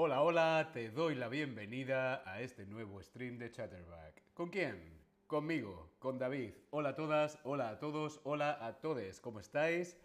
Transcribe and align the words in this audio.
Hola, 0.00 0.22
hola, 0.22 0.70
te 0.72 0.92
doy 0.92 1.16
la 1.16 1.26
bienvenida 1.26 2.22
a 2.24 2.40
este 2.40 2.64
nuevo 2.66 3.02
stream 3.02 3.36
de 3.36 3.50
Chatterback. 3.50 4.22
¿Con 4.32 4.48
quién? 4.48 4.78
Conmigo, 5.26 5.90
con 5.98 6.20
David. 6.20 6.52
Hola 6.70 6.90
a 6.90 6.94
todas, 6.94 7.36
hola 7.42 7.70
a 7.70 7.80
todos, 7.80 8.20
hola 8.22 8.64
a 8.64 8.78
todes. 8.78 9.18
¿Cómo 9.18 9.40
estáis? 9.40 9.98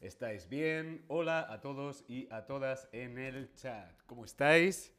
¿Estáis 0.00 0.48
bien? 0.48 1.04
Hola 1.08 1.52
a 1.52 1.60
todos 1.60 2.04
y 2.06 2.28
a 2.30 2.46
todas 2.46 2.88
en 2.92 3.18
el 3.18 3.52
chat. 3.54 3.90
¿Cómo 4.06 4.24
estáis? 4.24 4.94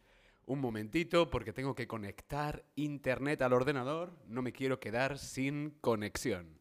Un 0.46 0.60
momentito 0.60 1.30
porque 1.30 1.54
tengo 1.54 1.74
que 1.74 1.88
conectar 1.88 2.66
internet 2.76 3.44
al 3.44 3.54
ordenador. 3.54 4.12
No 4.28 4.42
me 4.42 4.52
quiero 4.52 4.82
quedar 4.82 5.18
sin 5.18 5.78
conexión. 5.80 6.61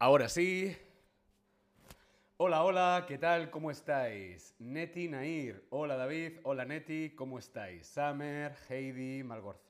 Ahora 0.00 0.28
sí. 0.28 0.76
Hola, 2.36 2.62
hola, 2.62 3.04
¿qué 3.08 3.18
tal? 3.18 3.50
¿Cómo 3.50 3.68
estáis? 3.68 4.54
Neti 4.60 5.08
Nair. 5.08 5.66
Hola 5.70 5.96
David. 5.96 6.38
Hola 6.44 6.64
Neti, 6.64 7.16
¿cómo 7.16 7.36
estáis? 7.36 7.88
Summer, 7.88 8.54
Heidi, 8.68 9.24
Malgorz. 9.24 9.60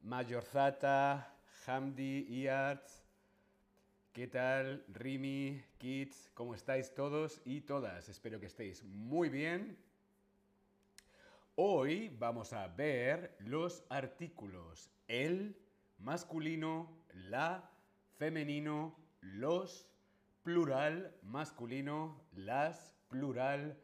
Mayorzata, 0.00 1.36
Hamdi, 1.66 2.26
Iarts. 2.30 3.04
¿Qué 4.14 4.28
tal? 4.28 4.82
Rimi, 4.88 5.62
Kids, 5.76 6.30
¿cómo 6.32 6.54
estáis 6.54 6.94
todos 6.94 7.42
y 7.44 7.60
todas? 7.60 8.08
Espero 8.08 8.40
que 8.40 8.46
estéis 8.46 8.82
muy 8.82 9.28
bien. 9.28 9.76
Hoy 11.56 12.08
vamos 12.18 12.54
a 12.54 12.66
ver 12.66 13.36
los 13.40 13.84
artículos 13.90 14.90
el 15.06 15.54
masculino, 15.98 16.96
la 17.12 17.70
femenino, 18.16 18.96
los 19.20 19.86
plural 20.42 21.14
masculino, 21.22 22.24
las 22.32 22.94
plural 23.08 23.78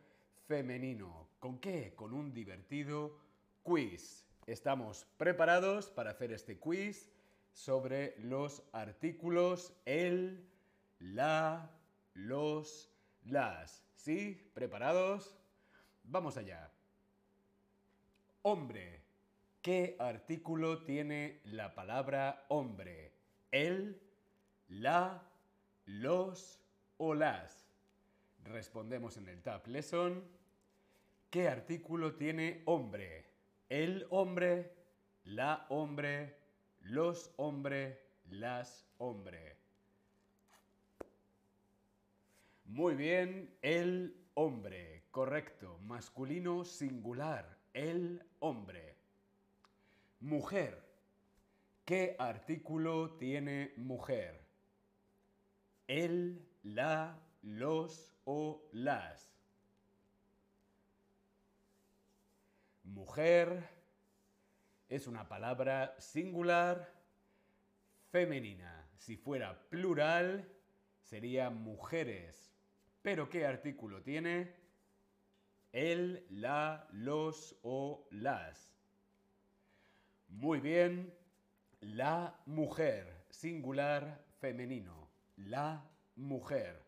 femenino. 0.46 1.28
¿Con 1.38 1.58
qué? 1.58 1.94
Con 1.94 2.12
un 2.12 2.32
divertido 2.32 3.18
quiz. 3.62 4.24
Estamos 4.46 5.06
preparados 5.16 5.90
para 5.90 6.10
hacer 6.10 6.32
este 6.32 6.58
quiz 6.58 7.10
sobre 7.52 8.14
los 8.18 8.62
artículos 8.72 9.72
el, 9.84 10.48
la, 10.98 11.70
los, 12.14 12.90
las. 13.24 13.84
¿Sí? 13.94 14.50
¿Preparados? 14.54 15.36
Vamos 16.04 16.36
allá. 16.36 16.70
Hombre. 18.42 19.02
¿Qué 19.62 19.96
artículo 19.98 20.84
tiene 20.84 21.40
la 21.42 21.74
palabra 21.74 22.46
hombre? 22.48 23.12
El, 23.50 24.00
la, 24.68 25.22
los 25.84 26.60
o 26.96 27.14
las. 27.14 27.66
Respondemos 28.44 29.16
en 29.16 29.28
el 29.28 29.42
Tab 29.42 29.66
Lesson. 29.66 30.24
¿Qué 31.30 31.48
artículo 31.48 32.14
tiene 32.14 32.62
hombre? 32.66 33.26
El 33.68 34.06
hombre, 34.10 34.72
la 35.24 35.66
hombre, 35.68 36.36
los 36.80 37.32
hombre, 37.36 38.00
las 38.30 38.86
hombre. 38.98 39.56
Muy 42.64 42.94
bien, 42.94 43.56
el 43.62 44.16
hombre, 44.34 45.04
correcto, 45.10 45.78
masculino 45.82 46.64
singular, 46.64 47.58
el 47.74 48.24
hombre. 48.40 48.96
Mujer. 50.20 50.84
¿Qué 51.84 52.16
artículo 52.18 53.10
tiene 53.12 53.72
mujer? 53.76 54.45
El, 55.86 56.44
la, 56.62 57.18
los 57.42 58.16
o 58.24 58.68
las. 58.72 59.36
Mujer 62.84 63.68
es 64.88 65.06
una 65.06 65.28
palabra 65.28 65.94
singular 65.98 66.92
femenina. 68.10 68.88
Si 68.96 69.16
fuera 69.16 69.68
plural, 69.68 70.48
sería 71.02 71.50
mujeres. 71.50 72.52
¿Pero 73.02 73.28
qué 73.28 73.46
artículo 73.46 74.02
tiene? 74.02 74.54
El, 75.72 76.26
la, 76.30 76.88
los 76.92 77.58
o 77.62 78.08
las. 78.10 78.72
Muy 80.28 80.60
bien. 80.60 81.14
La 81.80 82.40
mujer, 82.46 83.26
singular 83.30 84.24
femenino. 84.40 85.05
La 85.36 85.84
mujer. 86.16 86.82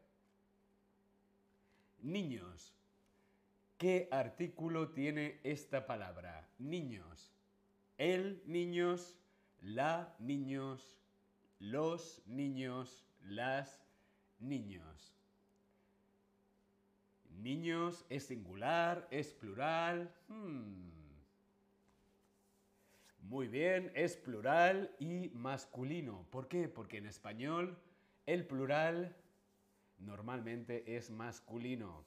Niños. 2.00 2.74
¿Qué 3.76 4.08
artículo 4.10 4.90
tiene 4.90 5.40
esta 5.44 5.86
palabra? 5.86 6.48
Niños. 6.58 7.32
El 7.98 8.42
niños, 8.46 9.16
la 9.60 10.14
niños, 10.18 10.98
los 11.58 12.22
niños, 12.26 13.04
las 13.22 13.82
niños. 14.38 15.14
Niños 17.30 18.04
es 18.08 18.26
singular, 18.26 19.06
es 19.10 19.32
plural. 19.32 20.12
Hmm. 20.28 20.90
Muy 23.20 23.46
bien, 23.46 23.92
es 23.94 24.16
plural 24.16 24.94
y 24.98 25.28
masculino. 25.34 26.26
¿Por 26.30 26.48
qué? 26.48 26.68
Porque 26.68 26.98
en 26.98 27.06
español 27.06 27.76
el 28.28 28.46
plural 28.46 29.16
normalmente 30.00 30.96
es 30.96 31.10
masculino 31.10 32.04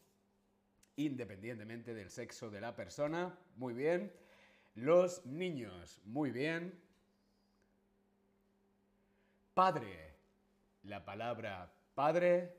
independientemente 0.96 1.96
del 1.96 2.12
sexo 2.12 2.52
de 2.52 2.62
la 2.62 2.76
persona. 2.76 3.36
Muy 3.56 3.74
bien. 3.74 4.14
Los 4.76 5.26
niños. 5.26 6.00
Muy 6.06 6.30
bien. 6.30 6.80
Padre. 9.56 10.14
La 10.84 11.04
palabra 11.04 11.74
padre. 11.96 12.56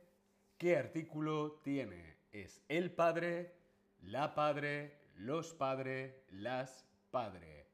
¿Qué 0.58 0.76
artículo 0.76 1.60
tiene? 1.62 2.16
Es 2.32 2.64
el 2.68 2.90
padre, 2.90 3.54
la 4.00 4.34
padre, 4.34 4.98
los 5.14 5.54
padres, 5.54 6.16
las 6.30 6.84
padre. 7.12 7.66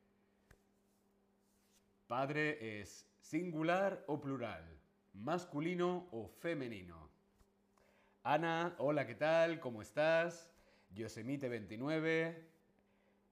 Padre 2.06 2.80
es 2.80 3.06
singular 3.20 4.04
o 4.06 4.20
plural, 4.20 4.77
masculino 5.18 6.08
o 6.12 6.28
femenino. 6.28 7.08
Ana, 8.22 8.74
hola, 8.78 9.06
¿qué 9.06 9.14
tal? 9.14 9.58
¿Cómo 9.60 9.82
estás? 9.82 10.50
Yosemite29. 10.94 12.36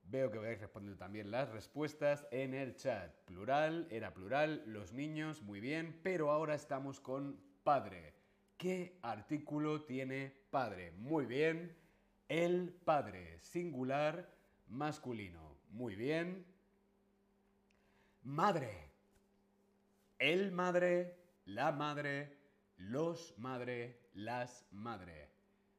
Veo 0.05 0.31
que 0.31 0.39
vais 0.39 0.61
respondiendo 0.61 0.99
también 0.99 1.31
las 1.31 1.51
respuestas 1.51 2.27
en 2.31 2.55
el 2.55 2.77
chat. 2.77 3.13
Plural, 3.25 3.87
era 3.91 4.15
plural, 4.15 4.63
los 4.67 4.93
niños, 4.93 5.43
muy 5.43 5.61
bien, 5.61 5.99
pero 6.03 6.31
ahora 6.31 6.55
estamos 6.55 7.01
con 7.01 7.41
padre. 7.65 8.15
¿Qué 8.57 8.99
artículo 9.03 9.83
tiene 9.83 10.33
padre? 10.51 10.93
Muy 10.93 11.27
bien. 11.27 11.77
El 12.29 12.73
padre, 12.85 13.39
singular, 13.41 14.29
masculino. 14.69 15.57
Muy 15.71 15.95
bien. 15.95 16.47
Madre. 18.23 18.91
El 20.19 20.53
madre, 20.53 21.26
la 21.47 21.73
madre, 21.73 22.37
los 22.77 23.35
madre, 23.39 24.11
las 24.15 24.67
madre. 24.73 25.31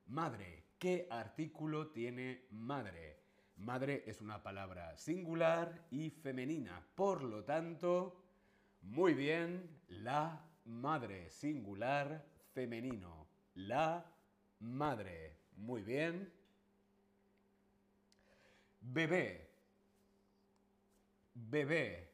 Madre, 0.07 0.65
¿qué 0.79 1.07
artículo 1.09 1.91
tiene 1.91 2.45
madre? 2.51 3.19
Madre 3.57 4.03
es 4.05 4.21
una 4.21 4.41
palabra 4.41 4.95
singular 4.97 5.87
y 5.91 6.09
femenina, 6.09 6.85
por 6.95 7.23
lo 7.23 7.43
tanto, 7.43 8.23
muy 8.81 9.13
bien, 9.13 9.81
la 9.89 10.45
madre, 10.65 11.29
singular, 11.29 12.25
femenino. 12.53 13.27
La 13.55 14.05
madre, 14.59 15.37
muy 15.55 15.81
bien. 15.81 16.31
Bebé. 18.79 19.49
Bebé. 21.33 22.13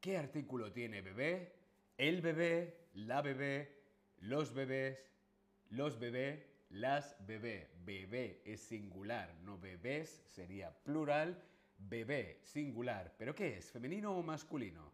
¿Qué 0.00 0.16
artículo 0.16 0.72
tiene 0.72 1.02
bebé? 1.02 1.54
El 1.96 2.22
bebé, 2.22 2.87
la 3.06 3.22
bebé, 3.22 3.68
los 4.20 4.52
bebés, 4.52 4.98
los 5.70 5.98
bebés, 5.98 6.44
las 6.70 7.16
bebé. 7.26 7.70
Bebé 7.84 8.42
es 8.44 8.60
singular, 8.60 9.34
no 9.42 9.58
bebés 9.58 10.22
sería 10.26 10.70
plural. 10.82 11.42
Bebé, 11.78 12.40
singular. 12.42 13.14
¿Pero 13.16 13.34
qué 13.36 13.58
es? 13.58 13.70
¿Femenino 13.70 14.16
o 14.16 14.22
masculino? 14.22 14.90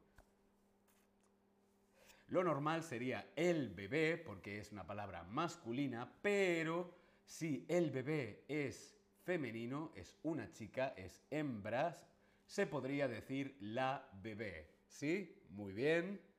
Lo 2.29 2.45
normal 2.45 2.83
sería 2.83 3.27
el 3.37 3.71
bebé, 3.71 4.19
porque 4.19 4.59
es 4.59 4.71
una 4.71 4.87
palabra 4.87 5.23
masculina, 5.23 6.12
pero 6.21 6.95
si 7.25 7.65
el 7.69 7.91
bebé 7.91 8.45
es 8.49 8.99
femenino, 9.23 9.93
es 9.97 10.19
una 10.25 10.53
chica, 10.53 10.93
es 10.97 11.23
hembras, 11.31 12.06
se 12.45 12.67
podría 12.67 13.09
decir 13.09 13.56
la 13.61 14.06
bebé. 14.23 14.69
¿Sí? 14.89 15.43
Muy 15.49 15.73
bien. 15.73 16.34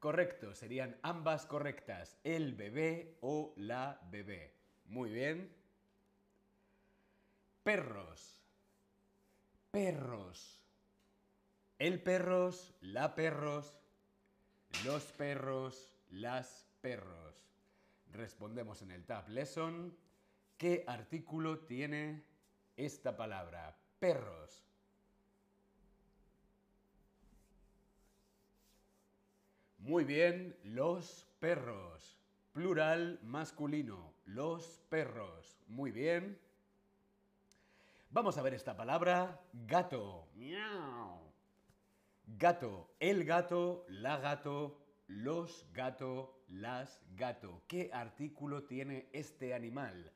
Correcto, 0.00 0.54
serían 0.54 0.98
ambas 1.02 1.44
correctas, 1.44 2.18
el 2.24 2.54
bebé 2.54 3.18
o 3.20 3.52
la 3.56 4.00
bebé. 4.10 4.54
Muy 4.86 5.10
bien. 5.10 5.54
Perros. 7.62 8.40
Perros. 9.70 10.58
El 11.78 12.02
perros, 12.02 12.74
la 12.80 13.14
perros, 13.14 13.78
los 14.84 15.12
perros, 15.12 15.92
las 16.08 16.66
perros. 16.80 17.46
Respondemos 18.12 18.80
en 18.80 18.92
el 18.92 19.04
Tab 19.04 19.28
Lesson. 19.28 19.94
¿Qué 20.56 20.82
artículo 20.86 21.60
tiene 21.60 22.24
esta 22.76 23.18
palabra? 23.18 23.78
Perros. 23.98 24.69
Muy 29.90 30.04
bien, 30.04 30.56
los 30.62 31.26
perros. 31.40 32.16
Plural 32.52 33.18
masculino, 33.24 34.14
los 34.24 34.80
perros. 34.88 35.58
Muy 35.66 35.90
bien. 35.90 36.38
Vamos 38.10 38.38
a 38.38 38.42
ver 38.42 38.54
esta 38.54 38.76
palabra, 38.76 39.40
gato. 39.52 40.28
Miau. 40.36 41.18
Gato, 42.38 42.94
el 43.00 43.24
gato, 43.24 43.84
la 43.88 44.18
gato, 44.18 44.80
los 45.08 45.66
gato, 45.72 46.40
las 46.46 47.02
gato. 47.16 47.64
¿Qué 47.66 47.90
artículo 47.92 48.62
tiene 48.62 49.08
este 49.12 49.54
animal? 49.54 50.12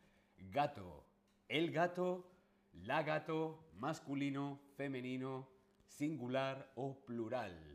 Gato, 0.53 1.05
el 1.49 1.73
gato, 1.73 2.31
la 2.75 3.03
gato, 3.03 3.73
masculino, 3.75 4.61
femenino, 4.76 5.49
singular 5.88 6.71
o 6.76 6.94
plural. 7.05 7.74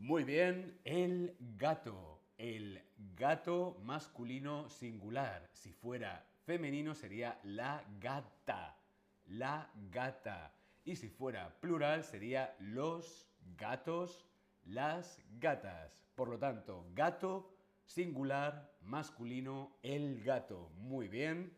Muy 0.00 0.24
bien, 0.24 0.80
el 0.84 1.36
gato. 1.58 2.22
El 2.38 2.82
gato 3.16 3.78
masculino 3.84 4.70
singular. 4.70 5.46
Si 5.52 5.74
fuera 5.74 6.26
femenino 6.46 6.94
sería 6.94 7.38
la 7.44 7.84
gata. 8.00 8.78
La 9.26 9.70
gata. 9.90 10.54
Y 10.86 10.96
si 10.96 11.10
fuera 11.10 11.54
plural 11.60 12.02
sería 12.02 12.56
los 12.60 13.28
gatos, 13.58 14.26
las 14.64 15.22
gatas. 15.38 16.02
Por 16.14 16.30
lo 16.30 16.38
tanto, 16.38 16.86
gato, 16.94 17.54
singular, 17.84 18.72
masculino, 18.80 19.76
el 19.82 20.22
gato. 20.24 20.70
Muy 20.78 21.08
bien. 21.08 21.54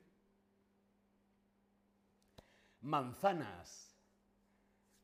Manzanas. 2.80 3.96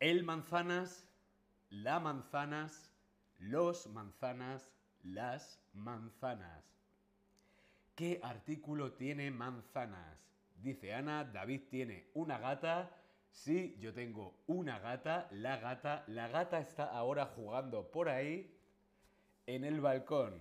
El 0.00 0.24
manzanas, 0.24 1.08
la 1.70 2.00
manzanas, 2.00 2.88
los 3.38 3.86
manzanas, 3.88 4.70
las 5.02 5.60
manzanas. 5.72 6.64
¿Qué 7.94 8.20
artículo 8.22 8.92
tiene 8.92 9.30
manzanas? 9.30 10.18
Dice 10.56 10.94
Ana, 10.94 11.24
David 11.24 11.62
tiene 11.70 12.10
una 12.14 12.38
gata. 12.38 12.90
Sí, 13.30 13.76
yo 13.78 13.92
tengo 13.92 14.34
una 14.46 14.78
gata, 14.78 15.28
la 15.30 15.56
gata. 15.58 16.04
La 16.08 16.28
gata 16.28 16.58
está 16.60 16.84
ahora 16.84 17.26
jugando 17.26 17.90
por 17.90 18.08
ahí 18.08 18.56
en 19.46 19.64
el 19.64 19.80
balcón. 19.80 20.40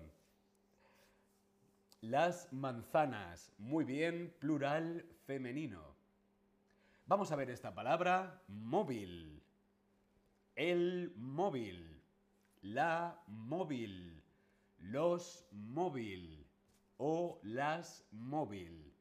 Las 2.02 2.52
manzanas. 2.54 3.52
Muy 3.58 3.86
bien, 3.86 4.36
plural 4.40 5.06
femenino. 5.26 5.96
Vamos 7.06 7.32
a 7.32 7.36
ver 7.36 7.50
esta 7.50 7.74
palabra, 7.74 8.42
móvil. 8.48 9.42
El 10.56 11.14
móvil 11.16 11.97
la 12.62 13.22
móvil, 13.28 14.24
los 14.80 15.48
móvil 15.52 16.46
o 16.98 17.40
las 17.44 18.06
móvil. 18.12 18.94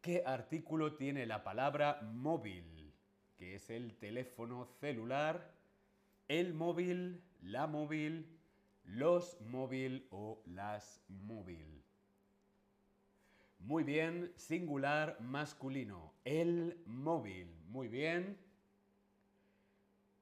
¿Qué 0.00 0.22
artículo 0.24 0.94
tiene 0.94 1.26
la 1.26 1.42
palabra 1.42 2.00
móvil? 2.02 2.92
Que 3.36 3.56
es 3.56 3.70
el 3.70 3.96
teléfono 3.96 4.64
celular, 4.64 5.52
el 6.28 6.54
móvil, 6.54 7.22
la 7.42 7.66
móvil, 7.66 8.38
los 8.84 9.40
móvil 9.40 10.06
o 10.10 10.42
las 10.46 11.02
móvil. 11.08 11.82
Muy 13.58 13.82
bien, 13.82 14.32
singular 14.36 15.18
masculino, 15.20 16.12
el 16.24 16.80
móvil. 16.86 17.52
Muy 17.66 17.88
bien. 17.88 18.38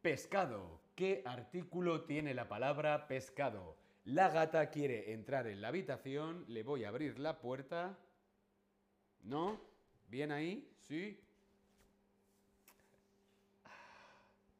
Pescado, 0.00 0.80
¿Qué 0.94 1.22
artículo 1.24 2.02
tiene 2.02 2.34
la 2.34 2.48
palabra 2.48 3.08
pescado? 3.08 3.76
La 4.04 4.28
gata 4.28 4.70
quiere 4.70 5.12
entrar 5.12 5.48
en 5.48 5.60
la 5.60 5.68
habitación, 5.68 6.44
le 6.46 6.62
voy 6.62 6.84
a 6.84 6.88
abrir 6.90 7.18
la 7.18 7.40
puerta. 7.40 7.98
¿No? 9.22 9.60
¿Bien 10.08 10.30
ahí? 10.30 10.70
¿Sí? 10.78 11.20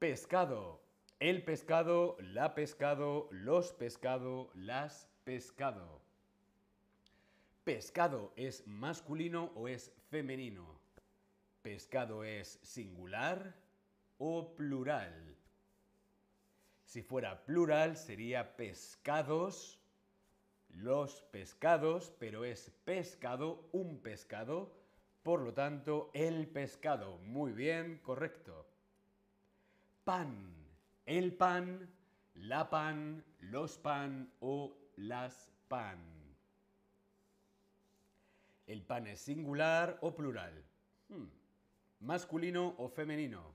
Pescado. 0.01 0.83
El 1.21 1.45
pescado, 1.45 2.17
la 2.19 2.55
pescado, 2.55 3.29
los 3.31 3.73
pescado, 3.73 4.51
las 4.55 5.09
pescado. 5.23 6.03
¿Pescado 7.63 8.33
es 8.35 8.67
masculino 8.67 9.53
o 9.55 9.69
es 9.69 9.93
femenino? 10.11 10.81
¿Pescado 11.63 12.25
es 12.25 12.59
singular 12.63 13.55
o 14.19 14.57
plural? 14.57 15.34
Si 16.85 17.03
fuera 17.03 17.45
plural 17.45 17.97
sería 17.97 18.57
pescados, 18.57 19.81
los 20.69 21.23
pescados, 21.31 22.13
pero 22.19 22.45
es 22.45 22.71
pescado, 22.85 23.69
un 23.73 24.01
pescado, 24.01 24.73
por 25.23 25.41
lo 25.41 25.55
tanto 25.55 26.11
el 26.15 26.47
pescado. 26.47 27.19
Muy 27.19 27.53
bien, 27.53 27.99
correcto. 28.03 28.67
Pan, 30.05 30.55
el 31.07 31.33
pan, 31.35 31.89
la 32.35 32.69
pan, 32.69 33.25
los 33.41 33.79
pan 33.79 34.31
o 34.41 34.77
las 34.97 35.51
pan. 35.69 35.99
¿El 38.67 38.83
pan 38.83 39.07
es 39.07 39.21
singular 39.21 39.99
o 40.01 40.15
plural? 40.15 40.65
Hmm. 41.09 41.27
¿Masculino 42.01 42.75
o 42.79 42.89
femenino? 42.89 43.55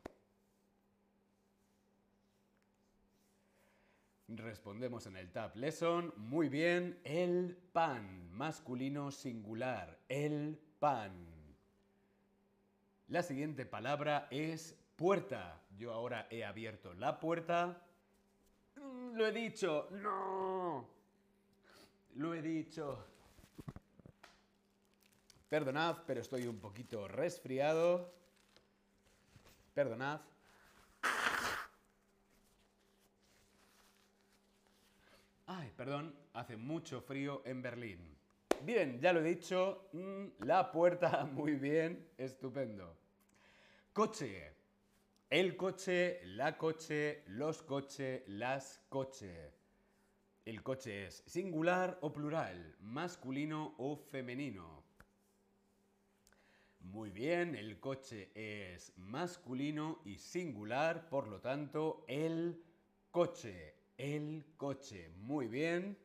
Respondemos 4.36 5.08
en 5.08 5.18
el 5.18 5.32
Tab 5.32 5.56
Lesson. 5.56 6.14
Muy 6.18 6.50
bien, 6.50 7.00
el 7.04 7.58
pan, 7.74 8.30
masculino 8.32 9.10
singular, 9.10 9.98
el 10.08 10.60
pan. 10.80 11.12
La 13.08 13.24
siguiente 13.24 13.66
palabra 13.66 14.28
es 14.30 14.78
puerta. 14.96 15.60
Yo 15.80 15.92
ahora 15.94 16.28
he 16.30 16.46
abierto 16.46 16.94
la 16.94 17.20
puerta. 17.20 17.82
Lo 18.76 19.26
he 19.26 19.32
dicho, 19.32 19.88
no. 19.94 20.88
Lo 22.14 22.36
he 22.36 22.42
dicho. 22.44 23.04
Perdonad, 25.50 26.04
pero 26.06 26.22
estoy 26.22 26.46
un 26.46 26.60
poquito 26.60 27.08
resfriado. 27.08 28.14
Perdonad. 29.74 30.22
Ay, 35.52 35.69
perdón, 35.80 36.14
hace 36.34 36.58
mucho 36.58 37.00
frío 37.00 37.42
en 37.46 37.62
Berlín. 37.62 38.00
Bien, 38.64 39.00
ya 39.00 39.14
lo 39.14 39.22
he 39.22 39.36
dicho, 39.36 39.88
mm, 39.94 40.44
la 40.44 40.74
puerta, 40.74 41.24
muy 41.34 41.54
bien, 41.54 42.06
estupendo. 42.18 42.98
Coche. 43.94 44.52
El 45.30 45.56
coche, 45.56 46.20
la 46.26 46.58
coche, 46.58 47.24
los 47.28 47.62
coches, 47.62 48.24
las 48.28 48.82
coche. 48.90 49.54
El 50.44 50.62
coche 50.64 51.06
es 51.06 51.24
singular 51.26 51.98
o 52.02 52.12
plural, 52.12 52.76
masculino 52.82 53.76
o 53.78 53.96
femenino. 53.96 54.84
Muy 56.82 57.10
bien, 57.10 57.56
el 57.56 57.80
coche 57.80 58.32
es 58.36 58.92
masculino 58.98 60.02
y 60.04 60.18
singular, 60.18 61.08
por 61.08 61.30
lo 61.30 61.40
tanto, 61.40 62.04
el 62.10 62.62
coche. 63.12 63.79
El 64.00 64.46
coche. 64.56 65.12
Muy 65.18 65.48
bien. 65.48 65.98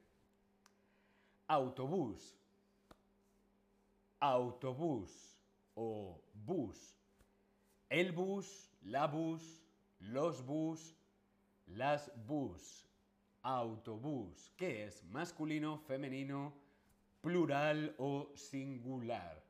Autobús. 1.46 2.36
Autobús 4.18 5.38
o 5.76 6.20
bus. 6.44 6.96
El 7.88 8.10
bus, 8.10 8.68
la 8.82 9.06
bus, 9.06 9.62
los 10.00 10.44
bus, 10.44 10.96
las 11.66 12.10
bus. 12.26 12.84
Autobús. 13.42 14.50
¿Qué 14.56 14.86
es? 14.86 15.04
Masculino, 15.04 15.78
femenino, 15.78 16.52
plural 17.20 17.94
o 17.98 18.32
singular. 18.34 19.40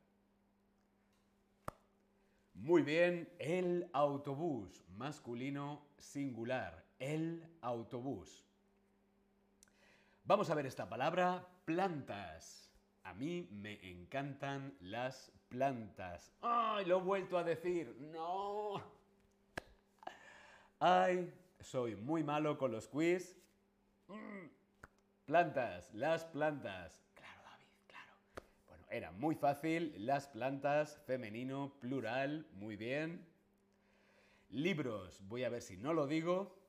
Muy 2.53 2.83
bien, 2.83 3.27
el 3.39 3.89
autobús, 3.95 4.85
masculino 4.97 5.83
singular, 5.99 6.84
el 6.99 7.47
autobús. 7.61 8.45
Vamos 10.25 10.49
a 10.51 10.55
ver 10.55 10.67
esta 10.67 10.89
palabra, 10.89 11.47
plantas. 11.65 12.71
A 13.03 13.13
mí 13.13 13.47
me 13.53 13.79
encantan 13.91 14.75
las 14.81 15.31
plantas. 15.49 16.33
¡Ay, 16.41 16.87
lo 16.87 16.99
he 16.99 17.03
vuelto 17.03 17.37
a 17.37 17.45
decir! 17.45 17.95
¡No! 18.01 18.83
¡Ay, 20.81 21.33
soy 21.61 21.97
muy 21.97 22.25
malo 22.25 22.57
con 22.57 22.73
los 22.73 22.89
quiz! 22.89 23.37
Mm. 24.09 24.49
Plantas, 25.27 25.93
las 25.93 26.25
plantas. 26.25 27.03
Claro, 27.15 27.43
David, 27.45 27.67
claro. 27.87 28.13
Bueno, 28.67 28.87
era 28.91 29.13
muy 29.13 29.35
fácil. 29.35 29.95
Las 29.99 30.29
plantas, 30.29 30.99
femenino, 31.07 31.75
plural, 31.81 32.47
muy 32.55 32.77
bien. 32.77 33.27
Libros, 34.49 35.21
voy 35.29 35.45
a 35.45 35.51
ver 35.51 35.63
si 35.63 35.77
no 35.77 35.93
lo 35.93 36.07
digo. 36.07 36.64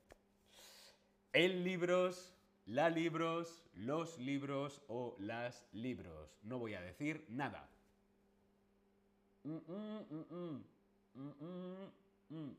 El 1.36 1.66
libros, 1.66 2.34
la 2.66 2.90
libros, 2.90 3.62
los 3.74 4.18
libros 4.20 4.82
o 4.88 5.18
las 5.20 5.68
libros. 5.74 6.40
No 6.44 6.60
voy 6.60 6.76
a 6.76 6.82
decir 6.82 7.26
nada. 7.28 7.70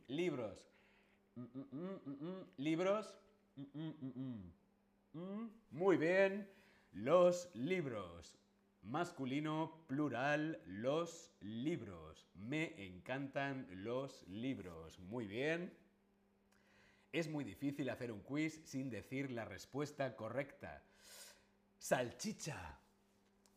libros. 0.08 0.68
libros. 2.58 3.18
Muy 5.70 5.96
bien. 5.96 6.46
Los 6.92 7.48
libros. 7.54 8.38
Masculino, 8.82 9.86
plural, 9.86 10.60
los 10.66 11.32
libros. 11.40 12.28
Me 12.34 12.74
encantan 12.86 13.66
los 13.70 14.28
libros. 14.28 15.00
Muy 15.00 15.26
bien. 15.26 15.85
Es 17.12 17.28
muy 17.28 17.44
difícil 17.44 17.88
hacer 17.90 18.12
un 18.12 18.20
quiz 18.20 18.62
sin 18.64 18.90
decir 18.90 19.30
la 19.30 19.44
respuesta 19.44 20.14
correcta. 20.16 20.82
Salchicha. 21.78 22.78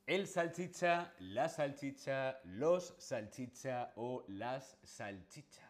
El 0.06 0.28
salchicha, 0.28 1.14
la 1.20 1.50
salchicha, 1.50 2.40
los 2.44 2.96
salchicha 2.98 3.92
o 3.96 4.24
las 4.28 4.78
salchicha. 4.84 5.70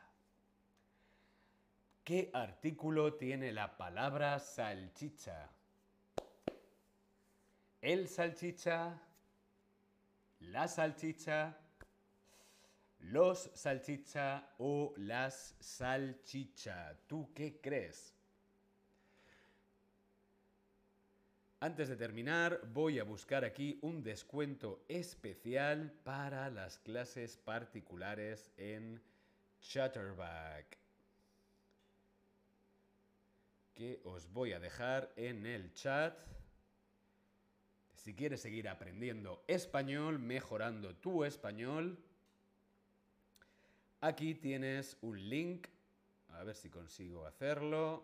¿Qué 2.03 2.31
artículo 2.33 3.15
tiene 3.15 3.51
la 3.51 3.77
palabra 3.77 4.39
salchicha? 4.39 5.49
El 7.81 8.07
salchicha, 8.07 8.99
la 10.39 10.67
salchicha, 10.67 11.57
los 12.99 13.49
salchicha 13.53 14.53
o 14.57 14.93
las 14.97 15.55
salchicha. 15.59 16.97
¿Tú 17.07 17.31
qué 17.33 17.59
crees? 17.61 18.13
Antes 21.61 21.89
de 21.89 21.97
terminar, 21.97 22.61
voy 22.71 22.99
a 22.99 23.03
buscar 23.03 23.43
aquí 23.43 23.79
un 23.81 24.01
descuento 24.01 24.85
especial 24.87 25.91
para 26.03 26.49
las 26.49 26.79
clases 26.79 27.35
particulares 27.35 28.49
en 28.55 29.01
Chatterback. 29.59 30.77
Que 33.75 33.99
os 34.05 34.31
voy 34.31 34.53
a 34.53 34.59
dejar 34.59 35.11
en 35.17 35.45
el 35.45 35.73
chat. 35.73 36.17
Si 37.93 38.15
quieres 38.15 38.41
seguir 38.41 38.69
aprendiendo 38.69 39.43
español, 39.47 40.17
mejorando 40.17 40.95
tu 40.95 41.25
español, 41.25 42.01
Aquí 44.01 44.35
tienes 44.35 44.97
un 45.01 45.29
link. 45.29 45.67
A 46.29 46.43
ver 46.43 46.55
si 46.55 46.69
consigo 46.69 47.25
hacerlo. 47.25 48.03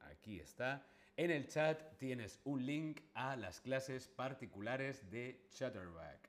Aquí 0.00 0.40
está. 0.40 0.84
En 1.16 1.30
el 1.30 1.46
chat 1.46 1.96
tienes 1.98 2.40
un 2.44 2.66
link 2.66 3.00
a 3.14 3.36
las 3.36 3.60
clases 3.60 4.08
particulares 4.08 5.08
de 5.10 5.46
Chatterback. 5.50 6.28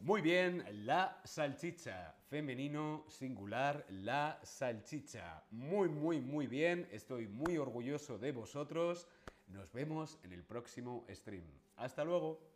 Muy 0.00 0.22
bien, 0.22 0.64
la 0.86 1.20
salchicha, 1.24 2.14
femenino, 2.30 3.04
singular, 3.08 3.84
la 3.90 4.38
salchicha. 4.42 5.42
Muy, 5.50 5.88
muy, 5.90 6.20
muy 6.20 6.46
bien. 6.46 6.88
Estoy 6.92 7.26
muy 7.26 7.58
orgulloso 7.58 8.16
de 8.16 8.32
vosotros. 8.32 9.06
Nos 9.48 9.70
vemos 9.72 10.18
en 10.22 10.32
el 10.32 10.44
próximo 10.44 11.04
stream. 11.10 11.44
Hasta 11.76 12.04
luego. 12.04 12.47